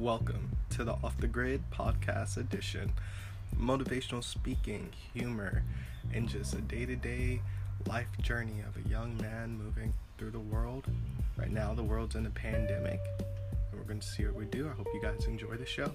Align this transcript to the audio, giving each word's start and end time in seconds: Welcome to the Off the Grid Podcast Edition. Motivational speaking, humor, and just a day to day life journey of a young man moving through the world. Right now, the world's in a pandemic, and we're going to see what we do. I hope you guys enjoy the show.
Welcome 0.00 0.56
to 0.70 0.82
the 0.82 0.92
Off 1.04 1.18
the 1.18 1.26
Grid 1.26 1.62
Podcast 1.70 2.38
Edition. 2.38 2.90
Motivational 3.54 4.24
speaking, 4.24 4.88
humor, 5.12 5.62
and 6.14 6.26
just 6.26 6.54
a 6.54 6.62
day 6.62 6.86
to 6.86 6.96
day 6.96 7.42
life 7.86 8.08
journey 8.22 8.62
of 8.66 8.82
a 8.82 8.88
young 8.88 9.14
man 9.18 9.58
moving 9.62 9.92
through 10.16 10.30
the 10.30 10.40
world. 10.40 10.86
Right 11.36 11.50
now, 11.50 11.74
the 11.74 11.82
world's 11.82 12.14
in 12.14 12.24
a 12.24 12.30
pandemic, 12.30 12.98
and 13.18 13.78
we're 13.78 13.86
going 13.86 14.00
to 14.00 14.06
see 14.06 14.24
what 14.24 14.36
we 14.36 14.46
do. 14.46 14.70
I 14.70 14.72
hope 14.72 14.86
you 14.94 15.02
guys 15.02 15.26
enjoy 15.26 15.56
the 15.56 15.66
show. 15.66 15.92